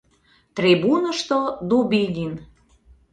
[0.55, 1.39] Трибунышто
[1.69, 2.33] Дубинин.